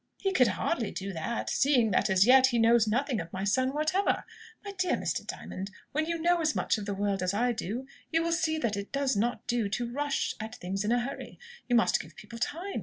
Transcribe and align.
"He 0.17 0.33
could 0.33 0.47
hardly 0.47 0.89
do 0.89 1.13
that, 1.13 1.51
seeing 1.51 1.91
that, 1.91 2.09
as 2.09 2.25
yet, 2.25 2.47
he 2.47 2.57
knows 2.57 2.87
nothing 2.87 3.19
of 3.21 3.31
my 3.31 3.43
son 3.43 3.71
whatever! 3.71 4.23
My 4.65 4.71
dear 4.71 4.95
Mr. 4.95 5.23
Diamond, 5.27 5.69
when 5.91 6.07
you 6.07 6.17
know 6.19 6.41
as 6.41 6.55
much 6.55 6.79
of 6.79 6.87
the 6.87 6.95
world 6.95 7.21
as 7.21 7.35
I 7.35 7.51
do, 7.51 7.85
you 8.11 8.23
will 8.23 8.31
see 8.31 8.57
that 8.57 8.75
it 8.75 8.91
does 8.91 9.15
not 9.15 9.45
do 9.45 9.69
to 9.69 9.91
rush 9.93 10.33
at 10.39 10.55
things 10.55 10.83
in 10.83 10.91
a 10.91 11.01
hurry. 11.01 11.37
You 11.69 11.75
must 11.75 11.99
give 11.99 12.15
people 12.15 12.39
time. 12.39 12.79